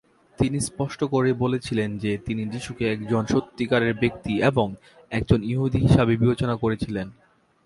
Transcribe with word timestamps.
তিনি 0.39 0.57
স্পষ্ট 0.61 1.03
করেই 1.03 1.33
বলেছিলেন 1.33 1.97
যে 1.97 2.11
তিনি 2.17 2.45
যিশুকে 2.45 2.83
একজন 2.93 3.25
সত্যিকারের 3.25 3.93
ব্যক্তি 3.93 4.33
এবং 4.41 4.67
একজন 5.11 5.43
ইহুদী 5.43 5.79
হিসাবে 5.79 6.17
বিবেচনা 6.17 6.55
করেছিলেন। 6.55 7.07